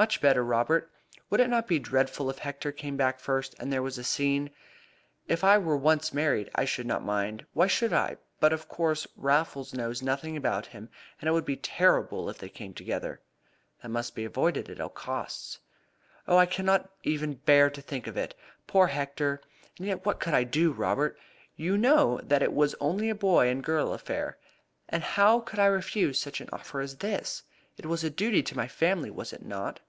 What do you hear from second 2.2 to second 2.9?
if Hector